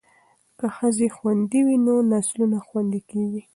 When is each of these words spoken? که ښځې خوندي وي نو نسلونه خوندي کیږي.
که 0.59 0.67
ښځې 0.77 1.07
خوندي 1.15 1.61
وي 1.67 1.77
نو 1.85 1.95
نسلونه 2.11 2.57
خوندي 2.67 3.01
کیږي. 3.11 3.41